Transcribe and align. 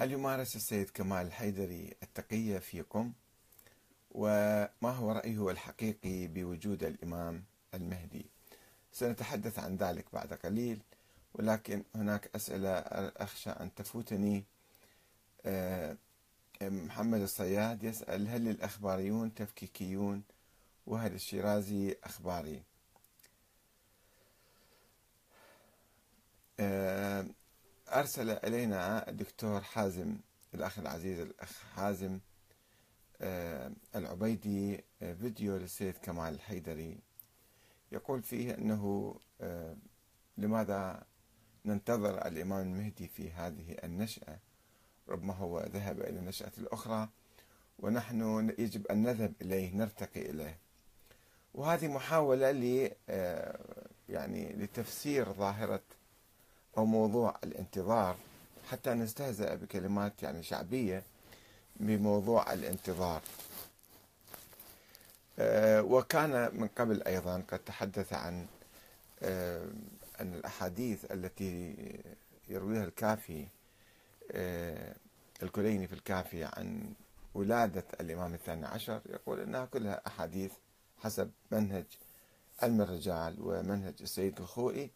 هل 0.00 0.12
يمارس 0.12 0.56
السيد 0.56 0.90
كمال 0.90 1.26
الحيدري 1.26 1.94
التقية 2.02 2.58
في 2.58 2.80
قم؟ 2.82 3.12
وما 4.10 4.70
هو 4.82 5.12
رأيه 5.12 5.50
الحقيقي 5.50 6.26
بوجود 6.26 6.82
الإمام 6.82 7.44
المهدي؟ 7.74 8.26
سنتحدث 8.92 9.58
عن 9.58 9.76
ذلك 9.76 10.04
بعد 10.12 10.32
قليل 10.34 10.80
ولكن 11.34 11.82
هناك 11.94 12.30
أسئلة 12.36 12.70
أخشى 13.16 13.50
أن 13.50 13.74
تفوتني 13.74 14.44
آه، 15.46 15.96
محمد 16.62 17.20
الصياد 17.20 17.84
يسأل 17.84 18.28
هل 18.28 18.48
الأخباريون 18.48 19.34
تفكيكيون 19.34 20.22
وهل 20.86 21.14
الشيرازي 21.14 21.96
أخباري 22.04 22.62
آه، 26.60 27.26
أرسل 27.92 28.30
إلينا 28.30 29.08
الدكتور 29.08 29.60
حازم 29.60 30.16
الأخ 30.54 30.78
العزيز 30.78 31.20
الأخ 31.20 31.62
حازم 31.76 32.18
آه، 33.20 33.72
العبيدي 33.96 34.84
آه، 35.02 35.14
فيديو 35.14 35.56
للسيد 35.56 35.94
كمال 36.02 36.34
الحيدري. 36.34 36.98
يقول 37.92 38.22
فيه 38.22 38.54
أنه 38.54 39.14
آه، 39.40 39.76
لماذا 40.38 41.02
ننتظر 41.64 42.26
الإمام 42.26 42.66
المهدي 42.66 43.08
في 43.08 43.30
هذه 43.30 43.76
النشأة؟ 43.84 44.38
ربما 45.08 45.34
هو 45.34 45.60
ذهب 45.60 46.00
إلى 46.00 46.18
النشأة 46.18 46.52
الأخرى 46.58 47.08
ونحن 47.78 48.50
يجب 48.58 48.86
أن 48.86 49.02
نذهب 49.02 49.32
إليه 49.42 49.74
نرتقي 49.74 50.30
إليه. 50.30 50.58
وهذه 51.54 51.88
محاولة 51.88 52.50
ل 52.50 52.90
يعني 54.08 54.52
لتفسير 54.52 55.32
ظاهرة 55.32 55.82
أو 56.76 56.84
موضوع 56.84 57.36
الانتظار 57.44 58.16
حتى 58.70 58.94
نستهزأ 58.94 59.54
بكلمات 59.54 60.22
يعني 60.22 60.42
شعبية 60.42 61.02
بموضوع 61.76 62.52
الانتظار. 62.52 63.22
آه، 65.38 65.82
وكان 65.82 66.60
من 66.60 66.68
قبل 66.68 67.02
أيضا 67.02 67.42
قد 67.48 67.58
تحدث 67.58 68.12
عن 68.12 68.46
آه، 69.22 69.66
أن 70.20 70.34
الأحاديث 70.34 71.12
التي 71.12 71.74
يرويها 72.48 72.84
الكافي 72.84 73.46
آه، 74.32 74.94
الكليني 75.42 75.86
في 75.86 75.92
الكافي 75.92 76.44
عن 76.44 76.92
ولادة 77.34 77.84
الإمام 78.00 78.34
الثاني 78.34 78.66
عشر 78.66 79.00
يقول 79.06 79.40
أنها 79.40 79.64
كلها 79.64 80.00
أحاديث 80.06 80.52
حسب 80.98 81.30
منهج 81.50 81.84
علم 82.62 82.80
الرجال 82.80 83.36
ومنهج 83.40 83.94
السيد 84.00 84.40
الخوئي. 84.40 84.90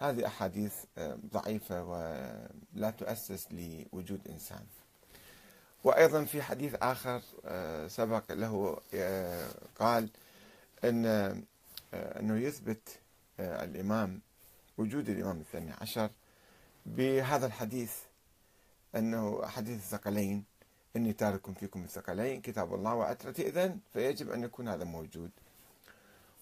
هذه 0.00 0.26
أحاديث 0.26 0.74
آه، 0.98 1.18
ضعيفة 1.32 1.84
ولا 1.84 2.90
تؤسس 2.98 3.48
لوجود 3.52 4.28
إنسان. 4.28 4.66
وأيضا 5.84 6.24
في 6.24 6.42
حديث 6.42 6.74
آخر 6.74 7.22
آه، 7.44 7.88
سبق 7.88 8.32
له 8.32 8.80
آه، 8.94 9.48
قال 9.78 10.08
أن 10.84 11.06
أنه 11.94 12.38
يثبت 12.38 12.98
الإمام 13.40 14.20
وجود 14.78 15.08
الإمام 15.08 15.40
الثاني 15.40 15.72
عشر 15.80 16.10
بهذا 16.86 17.46
الحديث 17.46 17.92
أنه 18.96 19.46
حديث 19.46 19.76
الثقلين 19.76 20.44
إني 20.96 21.12
تارك 21.12 21.50
فيكم 21.58 21.84
الثقلين 21.84 22.40
كتاب 22.40 22.74
الله 22.74 22.94
وعترتي 22.94 23.48
إذن 23.48 23.78
فيجب 23.92 24.30
أن 24.30 24.42
يكون 24.42 24.68
هذا 24.68 24.84
موجود. 24.84 25.30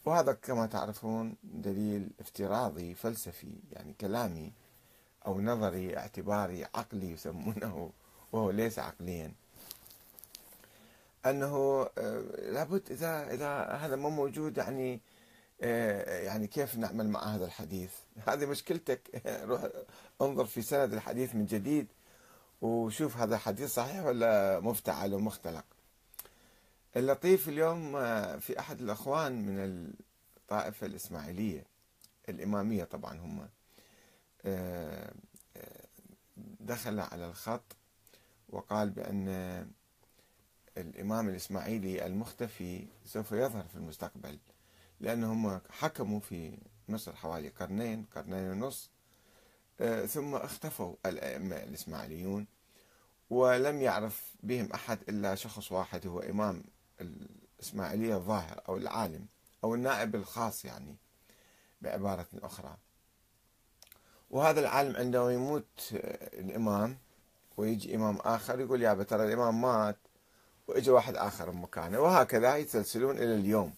وهذا 0.04 0.32
كما 0.32 0.66
تعرفون 0.66 1.34
دليل 1.42 2.10
افتراضي 2.20 2.94
فلسفي 2.94 3.52
يعني 3.72 3.94
كلامي 4.00 4.52
أو 5.27 5.40
نظري 5.40 5.96
اعتباري 5.96 6.64
عقلي 6.74 7.12
يسمونه 7.12 7.90
وهو 8.32 8.50
ليس 8.50 8.78
عقليا. 8.78 9.32
أنه 11.27 11.86
آه، 11.98 12.20
لابد 12.52 12.82
إذا 12.90 13.33
إذا 13.34 13.62
هذا 13.64 13.96
مو 13.96 14.11
موجود 14.11 14.56
يعني 14.56 15.00
آه، 15.62 16.20
يعني 16.20 16.46
كيف 16.46 16.77
نعمل 16.77 17.08
مع 17.08 17.24
هذا 17.24 17.44
الحديث؟ 17.44 17.92
هذه 18.28 18.46
مشكلتك. 18.46 19.23
روح 19.48 19.68
انظر 20.23 20.44
في 20.44 20.62
سند 20.62 20.92
الحديث 20.92 21.34
من 21.34 21.46
جديد 21.46 21.86
وشوف 22.62 23.17
هذا 23.17 23.34
الحديث 23.34 23.74
صحيح 23.74 24.05
ولا 24.05 24.61
مفتعل 24.61 25.14
ومختلق. 25.14 25.64
اللطيف 26.96 27.48
اليوم 27.48 27.96
آه، 27.96 28.36
في 28.36 28.58
أحد 28.58 28.80
الأخوان 28.80 29.46
من 29.46 29.58
الطائفة 30.36 30.86
الإسماعيلية 30.86 31.64
الإمامية 32.28 32.84
طبعا 32.84 33.18
هم 33.18 33.48
آه، 34.44 35.12
آه، 35.56 35.86
دخل 36.60 37.00
على 37.00 37.26
الخط 37.26 37.76
وقال 38.48 38.90
بأن 38.90 39.28
الإمام 40.78 41.28
الإسماعيلي 41.28 42.06
المختفي 42.06 42.86
سوف 43.05 43.32
يظهر 43.32 43.64
في 43.64 43.76
المستقبل 43.76 44.38
لأنهم 45.00 45.60
حكموا 45.70 46.20
في 46.20 46.58
مصر 46.88 47.16
حوالي 47.16 47.48
قرنين 47.48 48.05
قرنين 48.14 48.50
ونص 48.50 48.90
ثم 50.06 50.34
اختفوا 50.34 50.94
الأئمة 51.06 51.56
الإسماعيليون 51.56 52.46
ولم 53.30 53.82
يعرف 53.82 54.34
بهم 54.42 54.72
أحد 54.72 54.98
إلا 55.08 55.34
شخص 55.34 55.72
واحد 55.72 56.06
هو 56.06 56.20
إمام 56.20 56.64
الإسماعيلية 57.01 58.17
الظاهر 58.17 58.63
أو 58.69 58.77
العالم 58.77 59.27
أو 59.64 59.75
النائب 59.75 60.14
الخاص 60.14 60.64
يعني 60.64 60.97
بعبارة 61.81 62.27
أخرى. 62.35 62.77
وهذا 64.31 64.61
العالم 64.61 64.97
عندما 64.97 65.33
يموت 65.33 65.89
الإمام 66.33 66.98
ويجي 67.57 67.95
إمام 67.97 68.17
آخر 68.17 68.61
يقول 68.61 68.83
يا 68.83 68.95
ترى 68.95 69.25
الإمام 69.25 69.63
مات؟ 69.63 69.97
وإجا 70.69 70.92
واحد 70.92 71.17
آخر 71.17 71.53
مكانه. 71.53 72.01
وهكذا 72.01 72.57
يتسلسلون 72.57 73.17
إلى 73.17 73.35
اليوم. 73.35 73.75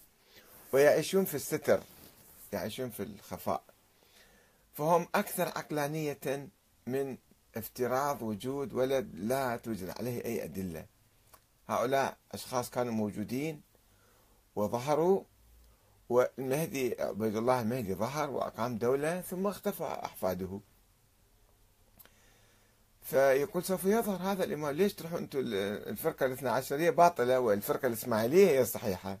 ويعيشون 0.73 1.25
في 1.25 1.35
الستر 1.35 1.83
يعيشون 2.53 2.89
في 2.89 3.03
الخفاء. 3.03 3.63
فهم 4.73 5.07
أكثر 5.15 5.47
عقلانية 5.47 6.49
من 6.87 7.17
افتراض 7.55 8.21
وجود 8.21 8.73
ولد 8.73 9.15
لا 9.15 9.55
توجد 9.55 9.89
عليه 9.89 10.25
أي 10.25 10.43
أدلة. 10.43 10.85
هؤلاء 11.71 12.17
أشخاص 12.31 12.69
كانوا 12.69 12.93
موجودين 12.93 13.61
وظهروا 14.55 15.23
والمهدي 16.09 17.01
عبيد 17.01 17.35
الله 17.35 17.61
المهدي 17.61 17.93
ظهر 17.93 18.29
وأقام 18.29 18.77
دولة 18.77 19.21
ثم 19.21 19.47
اختفى 19.47 19.83
أحفاده. 19.83 20.59
فيقول 23.01 23.63
سوف 23.63 23.85
يظهر 23.85 24.21
هذا 24.21 24.43
الإمام. 24.43 24.75
ليش 24.75 24.93
تروحوا 24.93 25.19
أنتم 25.19 25.39
الفرقة 25.43 26.25
الاثنى 26.25 26.49
عشرية؟ 26.49 26.89
باطلة 26.89 27.39
والفرقة 27.39 27.87
الإسماعيلية 27.87 28.47
هي 28.47 28.61
الصحيحة 28.61 29.17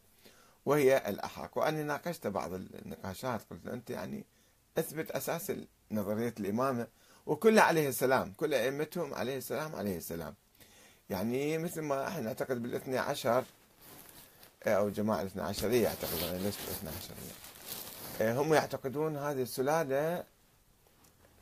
وهي 0.65 0.97
الأحق. 1.09 1.57
وأني 1.57 1.83
ناقشت 1.83 2.27
بعض 2.27 2.53
النقاشات 2.53 3.41
قلت 3.49 3.67
أنت 3.67 3.89
يعني 3.89 4.25
أثبت 4.77 5.11
أساس 5.11 5.51
نظرية 5.91 6.35
الإمامة 6.39 6.87
وكلها 7.25 7.63
عليه 7.63 7.89
السلام 7.89 8.33
كل 8.33 8.53
أئمتهم 8.53 9.13
عليه 9.13 9.37
السلام 9.37 9.75
عليه 9.75 9.97
السلام. 9.97 10.35
يعني 11.11 11.57
مثل 11.57 11.81
ما 11.81 12.07
إحنا 12.07 12.21
نعتقد 12.21 12.61
بالاثنى 12.63 12.97
عشر 12.97 13.43
أو 14.63 14.89
جماعة 14.89 15.21
الاثنى 15.21 15.41
عشريه 15.41 15.83
يعتقدون 15.83 16.29
أنا 16.29 16.37
ليس 16.37 16.57
بالاثنى 16.65 16.89
عشريه 16.89 17.31
إيه، 18.21 18.41
هم 18.41 18.53
يعتقدون 18.53 19.17
هذه 19.17 19.41
السلالة 19.41 20.23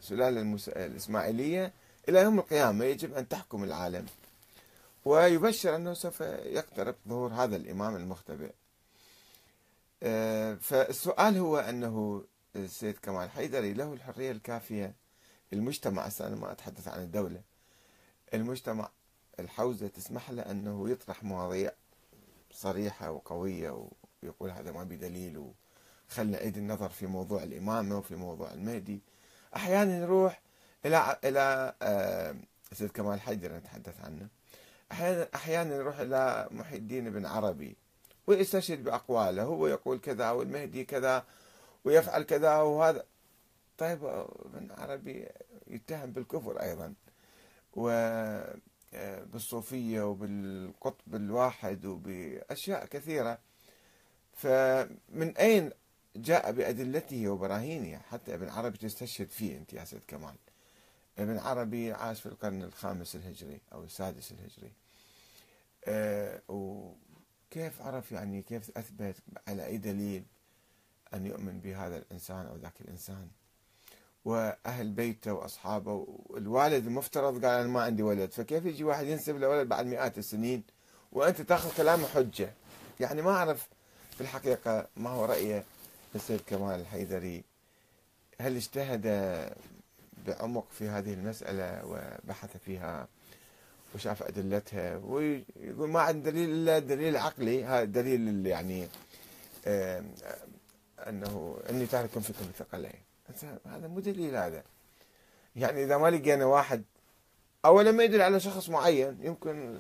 سلالة 0.02 0.42
المس... 0.42 0.70
الإسماعيلية 0.70 1.74
إلى 2.10 2.20
يوم 2.20 2.40
القيامة 2.40 2.86
يجب 2.86 3.14
أن 3.14 3.28
تحكم 3.28 3.64
العالم. 3.64 4.06
ويبشر 5.06 5.76
أنه 5.76 5.94
سوف 5.94 6.22
يقترب 6.22 6.96
ظهور 7.08 7.34
هذا 7.34 7.56
الإمام 7.56 7.96
المختبئ. 7.96 8.52
إيه، 10.04 10.56
فالسؤال 10.56 11.38
هو 11.38 11.58
أنه 11.58 12.24
السيد 12.56 12.98
كمال 12.98 13.30
حيدري 13.30 13.74
له 13.74 13.94
الحرية 13.94 14.32
الكافية. 14.32 14.94
المجتمع 15.54 16.10
أنا 16.22 16.36
ما 16.36 16.52
أتحدث 16.52 16.88
عن 16.88 17.02
الدولة. 17.02 17.42
المجتمع 18.34 18.90
الحوزة 19.40 19.88
تسمح 19.88 20.32
له 20.32 20.42
أنه 20.52 20.90
يطرح 20.90 21.24
مواضيع 21.24 21.72
صريحة 22.52 23.12
وقوية 23.12 23.88
ويقول 24.24 24.52
هذا 24.52 24.72
ما 24.72 24.84
بدليل 24.84 25.38
وخلنا 26.10 26.38
نعيد 26.38 26.58
النظر 26.58 26.90
في 26.90 27.06
موضوع 27.08 27.44
الإمامة 27.44 27.98
وفي 27.98 28.16
موضوع 28.16 28.54
المهدي. 28.54 29.02
أحيانا 29.56 30.00
نروح 30.00 30.42
إلى 30.86 31.18
إلى 31.26 31.74
آه، 31.82 32.36
سيد 32.74 32.92
كمال 32.92 33.22
حيدر 33.22 33.54
نتحدث 33.56 34.02
عنه. 34.02 34.28
أحيانا 34.92 35.28
أحيانا 35.36 35.78
نروح 35.78 36.00
إلى 36.00 36.48
محي 36.52 36.76
الدين 36.76 37.10
بن 37.12 37.26
عربي 37.26 37.76
ويستشهد 38.28 38.84
بأقواله. 38.84 39.44
هو 39.44 39.68
يقول 39.68 40.00
كذا 40.00 40.32
والمهدي 40.32 40.84
كذا 40.86 41.26
ويفعل 41.86 42.24
كذا 42.24 42.58
وهذا. 42.58 43.04
طيب 43.78 44.06
ابن 44.06 44.72
عربي 44.78 45.28
يتهم 45.68 46.12
بالكفر 46.12 46.62
أيضا. 46.62 46.94
و 47.74 47.90
بالصوفية 48.94 50.02
وبالقطب 50.02 51.16
الواحد 51.16 51.86
وبأشياء 51.86 52.86
كثيرة 52.86 53.40
فمن 54.34 55.38
أين 55.38 55.72
جاء 56.16 56.52
بأدلته 56.52 57.28
وبراهينه؟ 57.28 57.98
حتى 57.98 58.34
ابن 58.34 58.50
عربي 58.50 58.78
تستشهد 58.78 59.30
فيه 59.30 59.58
أنت 59.58 59.74
يا 59.74 59.86
سيد 59.86 60.02
كمال. 60.08 60.36
ابن 61.18 61.38
عربي 61.38 61.92
عاش 61.94 62.22
في 62.22 62.26
القرن 62.26 62.64
الخامس 62.64 63.16
الهجري 63.16 63.62
أو 63.74 63.84
السادس 63.84 64.32
الهجري. 64.32 64.72
آه، 65.86 66.42
وكيف 66.48 67.82
عرف 67.82 68.12
يعني 68.12 68.42
كيف 68.42 68.78
أثبت 68.78 69.16
على 69.48 69.66
أي 69.66 69.78
دليل 69.78 70.26
أن 71.14 71.26
يؤمن 71.26 71.60
بهذا 71.60 71.98
الإنسان 71.98 72.46
أو 72.46 72.56
ذاك 72.56 72.82
الإنسان؟ 72.82 73.28
وأهل 74.26 74.92
بيته 74.92 75.34
وأصحابه. 75.34 76.08
والوالد 76.26 76.88
المفترض 76.88 77.46
قال 77.46 77.60
أنا 77.60 77.68
ما 77.68 77.82
عندي 77.82 78.04
ولد 78.04 78.32
فكيف 78.32 78.66
يجي 78.66 78.84
واحد 78.84 79.06
ينسب 79.06 79.38
له 79.38 79.50
ولد 79.50 79.70
بعد 79.70 79.86
مئات 79.86 80.18
السنين 80.18 80.64
وأنت 81.12 81.42
تأخذ 81.42 81.78
كلامه 81.78 82.08
حجة؟ 82.08 82.54
يعني 83.00 83.22
ما 83.22 83.32
أعرف 83.32 83.68
في 84.12 84.22
الحقيقة 84.22 84.88
ما 84.98 85.10
هو 85.10 85.26
رأيه 85.26 85.64
السيد 86.16 86.42
كمال 86.48 86.80
الحيدري. 86.80 87.44
هل 88.42 88.56
اجتهد 88.56 89.06
بعمق 90.28 90.68
في 90.72 90.88
هذه 90.88 91.14
المسألة 91.14 91.86
وبحث 91.86 92.58
فيها 92.66 93.08
وشاف 93.96 94.24
أدلتها؟ 94.24 94.98
ويقول 94.98 95.90
ما 95.90 96.02
عندنا 96.02 96.32
دليل 96.32 96.50
إلا 96.50 96.80
دليل 96.80 97.18
عقلي. 97.18 97.66
هذا 97.66 97.84
الدليل 97.84 98.28
اللي 98.28 98.50
يعني 98.50 98.88
أنه 101.08 101.60
أني 101.70 101.86
تارك 101.86 102.20
فيكم 102.20 102.46
الثقلين 102.50 103.02
هذا 103.66 103.88
مو 103.88 104.00
دليل 104.00 104.36
هذا. 104.36 104.64
يعني 105.56 105.84
إذا 105.84 105.98
ما 105.98 106.10
لقينا 106.10 106.46
واحد 106.46 106.84
أولا 107.66 107.92
ما 107.92 108.04
يدل 108.04 108.22
على 108.22 108.40
شخص 108.40 108.70
معين 108.70 109.18
يمكن 109.22 109.80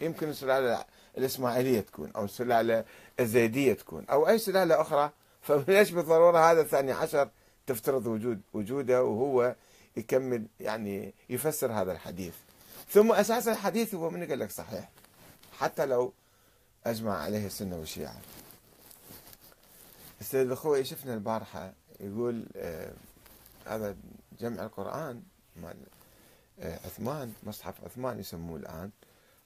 يمكن 0.00 0.28
السلالة 0.28 0.84
الإسماعيلية 1.18 1.80
تكون 1.80 2.10
أو 2.16 2.24
السلالة 2.24 2.84
الزيدية 3.20 3.72
تكون 3.72 4.04
أو 4.04 4.28
أي 4.28 4.38
سلالة 4.38 4.80
أخرى. 4.80 5.10
فليش 5.46 5.90
بالضرورة 5.90 6.50
هذا 6.50 6.60
الثاني 6.60 6.92
عشر 6.92 7.30
تفترض 7.66 8.06
وجود 8.06 8.40
وجوده 8.52 9.04
وهو 9.04 9.54
يكمل 9.96 10.46
يعني 10.60 11.14
يفسر 11.30 11.72
هذا 11.72 11.92
الحديث. 11.92 12.34
ثم 12.88 13.12
أساس 13.12 13.48
الحديث 13.48 13.94
هو 13.94 14.10
من 14.10 14.26
قال 14.26 14.38
لك 14.38 14.50
صحيح 14.50 14.90
حتى 15.58 15.86
لو 15.86 16.12
أجمع 16.86 17.18
عليه 17.18 17.46
السنة 17.46 17.76
والشيعة. 17.76 18.16
السيد 20.20 20.46
الأخوي 20.46 20.84
شفنا 20.84 21.14
البارحة 21.14 21.72
يقول 22.00 22.44
آه 22.56 22.92
هذا 23.66 23.96
جمع 24.40 24.62
القرآن 24.62 25.22
مال 25.56 25.76
آه 26.60 26.78
عثمان 26.84 27.32
مصحف 27.42 27.84
عثمان 27.84 28.20
يسموه 28.20 28.56
الآن. 28.56 28.90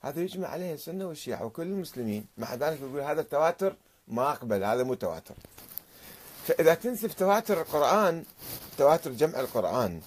هذا 0.00 0.20
يجمع 0.20 0.48
عليه 0.48 0.74
السنة 0.74 1.06
والشيعة 1.08 1.44
وكل 1.44 1.62
المسلمين. 1.62 2.26
مع 2.38 2.54
ذلك 2.54 2.80
يقول 2.80 3.00
هذا 3.00 3.20
التواتر 3.20 3.76
ما 4.08 4.30
أقبل 4.32 4.64
هذا 4.64 4.82
مو 4.82 4.94
تواتر. 4.94 5.34
فإذا 6.46 6.74
تنسب 6.74 7.08
تواتر 7.08 7.60
القرآن 7.60 8.24
تواتر 8.78 9.10
جمع 9.12 9.40
القرآن 9.40 10.00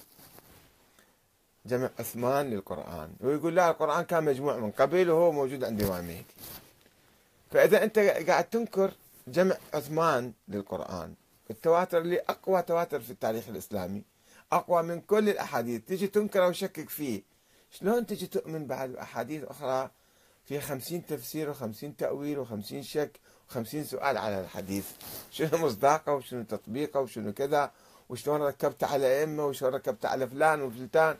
جمع 1.66 1.90
عثمان 1.98 2.50
للقرآن. 2.50 3.12
ويقول 3.20 3.54
لا 3.54 3.70
القرآن 3.70 4.04
كان 4.04 4.24
مجموع 4.24 4.56
من 4.56 4.70
قبل 4.70 5.10
وهو 5.10 5.32
موجود 5.32 5.64
عند 5.64 5.80
الإمام 5.80 6.00
المهدي 6.00 6.24
فإذا 7.50 7.84
أنت 7.84 7.98
قاعد 7.98 8.44
تنكر 8.44 8.92
جمع 9.28 9.56
عثمان 9.74 10.32
للقرآن 10.48 11.14
التواتر 11.50 11.98
اللي 11.98 12.18
أقوى 12.18 12.62
تواتر 12.62 13.00
في 13.00 13.10
التاريخ 13.10 13.48
الإسلامي 13.48 14.02
أقوى 14.52 14.82
من 14.82 15.00
كل 15.00 15.28
الأحاديث. 15.28 15.82
تجي 15.86 16.06
تنكر 16.06 16.42
وشكك 16.48 16.88
فيه 16.88 17.22
شلون 17.70 18.06
تجي 18.06 18.26
تؤمن 18.26 18.66
بعد 18.66 18.96
أحاديث 18.96 19.44
أخرى 19.44 19.90
فيها 20.44 20.60
خمسين 20.60 21.06
تفسير 21.06 21.50
وخمسين 21.50 21.96
تأويل 21.96 22.38
وخمسين 22.38 22.82
شك 22.82 23.20
وخمسين 23.50 23.84
سؤال 23.84 24.18
على 24.18 24.40
الحديث؟ 24.40 24.86
شنو 25.30 25.58
مصداقه 25.66 26.14
وشنو 26.14 26.42
تطبيقه 26.42 27.00
وشنو 27.00 27.32
كذا؟ 27.32 27.70
وشلون 28.08 28.42
ركبت 28.42 28.84
على 28.84 29.20
أئمة 29.20 29.46
وشلون 29.46 29.74
ركبت 29.74 30.06
على 30.06 30.28
فلان 30.28 30.62
وفلتان؟ 30.62 31.16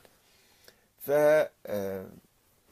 ف 1.05 1.11
آه، 1.65 2.05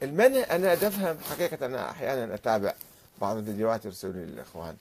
المنهج 0.04 0.46
أنا 0.52 0.74
أفهم 0.74 1.18
حقيقة 1.20 1.66
أنا 1.66 1.90
أحيانا 1.92 2.34
أتابع 2.34 2.74
بعض 3.22 3.38
الفيديوهات 3.38 3.86
يرسلوا 3.86 4.14
لي 4.14 4.24
الإخوان 4.24 4.78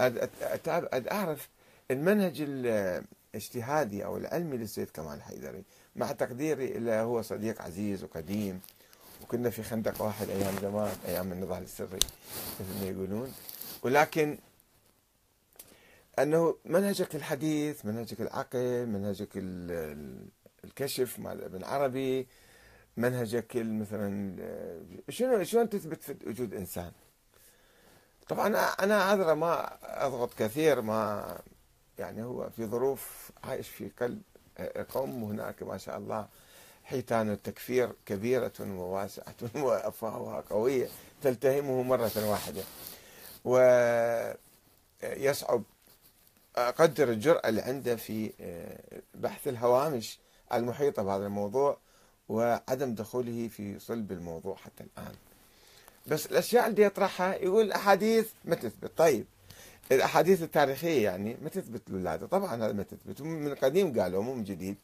أتابع 0.00 0.88
أعرف 1.12 1.48
المنهج 1.90 2.40
الاجتهادي 2.40 4.04
أو 4.04 4.16
العلمي 4.16 4.56
للسيد 4.56 4.90
كمال 4.90 5.22
حيدري 5.22 5.64
مع 5.96 6.12
تقديري 6.12 6.76
إلى 6.76 6.92
هو 6.92 7.22
صديق 7.22 7.62
عزيز 7.62 8.04
وقديم 8.04 8.60
وكنا 9.22 9.50
في 9.50 9.62
خندق 9.62 10.02
واحد 10.02 10.28
أيام 10.28 10.54
زمان 10.62 10.96
أيام 11.06 11.32
النضال 11.32 11.62
السري 11.62 11.98
مثل 12.60 12.80
ما 12.80 12.86
يقولون 12.86 13.32
ولكن 13.82 14.38
أنه 16.18 16.56
منهجك 16.64 17.14
الحديث 17.14 17.84
منهجك 17.84 18.20
العقل 18.20 18.86
منهجك 18.86 19.28
الكشف 20.64 21.18
مال 21.18 21.44
ابن 21.44 21.64
عربي 21.64 22.26
منهجك 22.96 23.56
مثلا 23.56 24.36
شنو 25.08 25.44
شلون 25.44 25.68
تثبت 25.68 26.02
في 26.02 26.16
وجود 26.26 26.54
إنسان؟ 26.54 26.92
طبعا 28.28 28.56
أنا 28.56 29.02
عذرا 29.02 29.34
ما 29.34 29.78
أضغط 30.06 30.34
كثير 30.34 30.80
ما 30.80 31.38
يعني 31.98 32.24
هو 32.24 32.50
في 32.50 32.66
ظروف 32.66 33.30
عايش 33.44 33.68
في 33.68 33.90
قلب 34.00 34.22
قوم 34.94 35.24
هناك 35.24 35.62
ما 35.62 35.78
شاء 35.78 35.98
الله 35.98 36.28
حيتان 36.84 37.30
التكفير 37.30 37.92
كبيرة 38.06 38.52
وواسعة 38.60 39.34
وأفواهها 39.64 40.40
قوية 40.50 40.88
تلتهمه 41.22 41.82
مرة 41.82 42.30
واحدة. 42.30 42.62
ويصعب 45.04 45.62
أقدر 46.56 47.10
الجرأة 47.10 47.48
اللي 47.48 47.62
عنده 47.62 47.96
في 47.96 48.32
بحث 49.14 49.48
الهوامش 49.48 50.18
المحيطة 50.52 51.02
بهذا 51.02 51.26
الموضوع 51.26 51.78
وعدم 52.28 52.94
دخوله 52.94 53.48
في 53.48 53.78
صلب 53.78 54.12
الموضوع 54.12 54.56
حتى 54.56 54.84
الآن. 54.84 55.14
بس 56.06 56.26
الأشياء 56.26 56.66
اللي 56.66 56.82
يطرحها 56.82 57.34
يقول 57.34 57.64
الأحاديث 57.64 58.30
ما 58.44 58.54
تثبت. 58.54 58.98
طيب 58.98 59.26
الأحاديث 59.92 60.42
التاريخية 60.42 61.04
يعني 61.04 61.36
ما 61.42 61.48
تثبت 61.48 61.82
الولادة 61.90 62.26
طبعا 62.26 62.56
هذا 62.56 62.72
ما 62.72 62.82
تثبت. 62.82 63.20
من 63.20 63.54
قديم 63.54 64.00
قالوا 64.00 64.22
مو 64.22 64.34
من 64.34 64.44
جديد. 64.44 64.76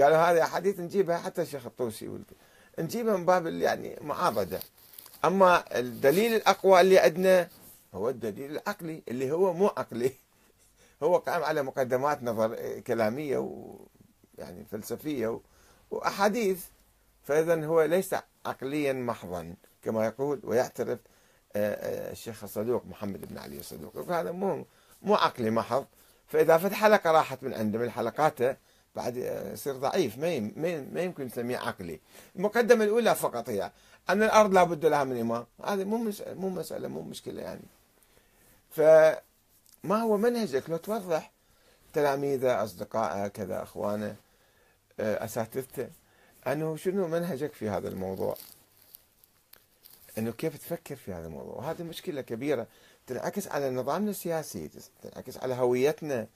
قالوا 0.00 0.16
هذه 0.16 0.42
أحاديث 0.42 0.80
نجيبها 0.80 1.18
حتى 1.18 1.42
الشيخ 1.42 1.66
الطوسي 1.66 2.18
نجيبها 2.78 3.16
من 3.16 3.26
باب 3.26 3.46
يعني 3.46 3.98
معارضة 4.00 4.58
أما 5.24 5.78
الدليل 5.78 6.34
الأقوى 6.34 6.80
اللي 6.80 6.98
عندنا 6.98 7.48
هو 7.94 8.08
الدليل 8.08 8.50
العقلي 8.50 9.02
اللي 9.08 9.32
هو 9.32 9.52
مو 9.52 9.66
عقلي. 9.66 10.12
هو 11.02 11.16
قائم 11.16 11.44
على 11.44 11.62
مقدمات 11.62 12.22
نظر 12.22 12.80
كلامية 12.80 13.38
ويعني 13.38 14.64
فلسفية 14.70 15.40
وأحاديث. 15.90 16.64
فإذا 17.22 17.64
هو 17.66 17.82
ليس 17.82 18.14
عقليا 18.46 18.92
محضا 18.92 19.54
كما 19.82 20.06
يقول 20.06 20.40
ويعترف 20.44 20.98
الشيخ 21.56 22.44
الصدوق 22.44 22.86
محمد 22.86 23.28
بن 23.28 23.38
علي 23.38 23.58
الصدوق. 23.58 24.10
هذا 24.10 24.32
مو 24.32 24.64
مو 25.02 25.14
عقلي 25.14 25.50
محض. 25.50 25.86
فإذا 26.26 26.58
فت 26.58 26.72
حلقة 26.72 27.10
راحت 27.10 27.42
من 27.42 27.54
عنده 27.54 27.78
من 27.78 27.90
حلقاته 27.90 28.56
بعد 28.94 29.16
يصير 29.52 29.76
ضعيف. 29.76 30.18
ما 30.18 30.40
ما 30.92 31.00
يمكن 31.00 31.24
نسميه 31.24 31.58
عقلي. 31.58 32.00
المقدمة 32.36 32.84
الأولى 32.84 33.14
فقط 33.14 33.48
هي 33.48 33.70
أن 34.10 34.22
الأرض 34.22 34.54
لابد 34.54 34.86
لها 34.86 35.04
من 35.04 35.20
إمام 35.20 35.46
هذه 35.64 35.84
مو 35.84 36.12
مو 36.26 36.48
مسألة 36.48 36.88
مو 36.88 37.02
مشكلة 37.02 37.42
يعني. 37.42 37.64
فما 38.70 40.00
هو 40.02 40.16
منهجك 40.16 40.70
لو 40.70 40.76
توضح. 40.76 41.32
تلاميذه 41.92 42.64
أصدقائه 42.64 43.28
كذا 43.28 43.62
أخوانه 43.62 44.16
أساتذته. 45.00 45.88
أنه 46.46 46.76
شنو 46.76 47.08
منهجك 47.08 47.52
في 47.52 47.68
هذا 47.68 47.88
الموضوع؟ 47.88 48.36
إنه 50.18 50.32
كيف 50.32 50.56
تفكر 50.56 50.96
في 50.96 51.12
هذا 51.12 51.26
الموضوع؟ 51.26 51.54
وهذه 51.54 51.82
مشكلة 51.82 52.20
كبيرة 52.20 52.66
تنعكس 53.06 53.48
على 53.48 53.70
نظامنا 53.70 54.10
السياسي 54.10 54.70
تنعكس 55.02 55.38
على 55.38 55.54
هويتنا 55.54 56.26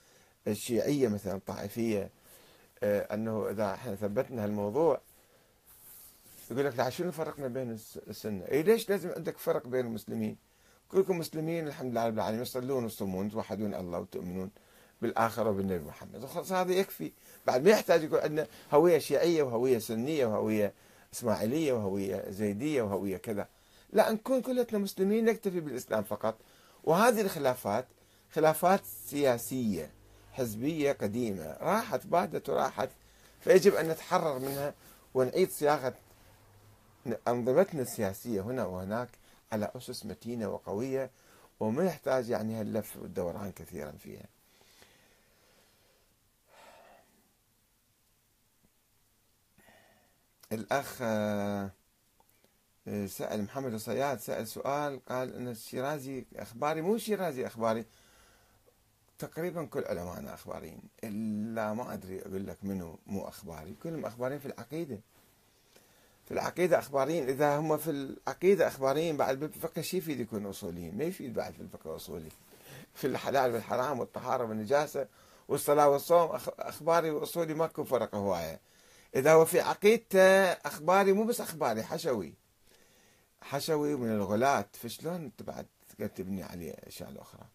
الشيعية 0.47 1.09
مثلا 1.09 1.35
الطائفية. 1.35 2.11
آه، 2.83 3.15
أنه 3.15 3.51
إذا 3.51 3.75
إحنا 3.75 3.95
ثبتنا 3.95 4.45
هالموضوع 4.45 5.01
يقول 6.51 6.65
لك 6.65 6.79
لا 6.79 6.91
شنو 6.91 7.13
فرقنا 7.13 7.49
بين 7.49 7.71
السنة؟ 8.09 8.45
اي 8.51 8.63
ليش 8.63 8.91
لازم 8.91 9.11
عندك 9.17 9.39
فرق 9.39 9.67
بين 9.67 9.87
المسلمين؟ 9.87 10.37
كلكم 10.89 11.19
مسلمين 11.19 11.67
الحمد 11.67 11.91
لله 11.91 12.07
رب 12.07 12.15
العالمين 12.15 12.43
يصلون 12.43 12.85
ويصومون 12.85 13.31
توحدون 13.31 13.75
الله 13.75 13.99
وتؤمنون 13.99 14.51
بالآخرة 15.03 15.51
وبالنبي 15.51 15.85
محمد. 15.85 16.27
خلاص 16.27 16.53
هذا 16.53 16.73
يكفي. 16.73 17.13
بعد 17.47 17.65
ما 17.65 17.71
يحتاج 17.71 18.03
يقول 18.03 18.21
عندنا 18.21 18.47
هوية 18.73 18.99
شيعية 18.99 19.43
وهوية 19.43 19.79
سنية 19.79 20.27
وهوية 20.27 20.73
إسماعيلية 21.15 21.73
وهوية 21.73 22.31
زيدية 22.31 22.83
وهوية 22.83 23.17
كذا. 23.17 23.49
لا 23.93 24.13
نكون 24.13 24.43
كلنا 24.43 24.67
مسلمين 24.73 25.25
نكتفي 25.25 25.61
بالإسلام 25.61 26.03
فقط. 26.03 26.37
وهذه 26.85 27.21
الخلافات 27.21 27.87
خلافات 28.33 28.81
سياسية 28.85 29.91
حزبية 30.33 30.93
قديمة. 30.93 31.57
راحت 31.61 32.07
بادت 32.07 32.49
وراحت. 32.49 32.89
فيجب 33.41 33.75
أن 33.75 33.89
نتحرر 33.89 34.39
منها 34.39 34.75
ونعيد 35.15 35.51
صياغة 35.51 35.95
أنظمتنا 37.29 37.83
السياسية 37.83 38.41
هنا 38.41 38.65
وهناك 38.65 39.09
على 39.53 39.71
أسس 39.77 40.07
متينة 40.07 40.49
وقوية. 40.49 41.11
وما 41.61 41.85
يحتاج 41.85 42.29
يعني 42.29 42.61
هاللف 42.61 42.97
والدوران 42.97 43.53
كثيرا 43.53 43.91
فيها. 43.91 44.27
الأخ 50.53 50.99
آه، 51.03 51.71
سأل 53.07 53.43
محمد 53.43 53.75
الصياد 53.75 54.21
سأل 54.21 54.49
سؤال 54.49 55.05
قال 55.05 55.35
أن 55.35 55.49
الشيرازي 55.49 56.25
أخباري 56.37 56.83
مو 56.83 56.99
شيرازي 56.99 57.47
أخباري 57.47 57.85
تقريبا 59.19 59.65
كل 59.65 59.85
علماءنا 59.85 60.35
أخباريين 60.35 60.83
إلا 61.05 61.75
ما 61.75 61.95
أدري 61.95 62.23
أقول 62.23 62.47
لك 62.47 62.57
منو 62.63 62.99
مو 63.07 63.29
أخباري 63.29 63.75
كلهم 63.83 64.07
أخباريين 64.07 64.41
في 64.41 64.47
العقيدة. 64.47 65.01
في 66.25 66.31
العقيدة 66.31 66.79
أخباريين 66.79 67.29
إذا 67.29 67.59
هم 67.59 67.77
في 67.77 67.91
العقيدة 67.91 68.69
أخباريين 68.69 69.17
بعد 69.17 69.41
بالفقه 69.41 69.83
شي 69.83 69.97
يفيد 69.97 70.21
يكون 70.21 70.47
أصوليين؟ 70.47 70.99
ما 70.99 71.05
يفيد 71.05 71.35
بعد 71.35 71.53
في 71.53 71.61
الفقه 71.61 71.97
أصولي. 71.97 72.29
في 72.95 73.07
الحلال 73.07 73.53
والحرام 73.55 74.01
والطهارة 74.01 74.45
والنجاسة 74.45 75.07
والصلاة 75.49 75.89
والصوم 75.89 76.31
أخباري 76.59 77.11
وأصولي 77.11 77.55
ماكو 77.55 77.85
فرق 77.85 78.15
هواية. 78.15 78.61
إذا 79.17 79.33
هو 79.33 79.45
في 79.45 79.61
عقيدته 79.61 80.53
أخباري 80.53 81.13
مو 81.13 81.25
بس 81.25 81.41
أخباري 81.41 81.83
حشوي. 81.83 82.40
حشوي 83.43 83.97
من 83.97 84.11
الغلاة 84.11 84.69
فشلون 84.73 85.15
أنت 85.15 85.43
بعد 85.43 85.67
تبني 86.15 86.43
عليه 86.43 86.73
أشياء 86.73 87.23
أخرى 87.23 87.47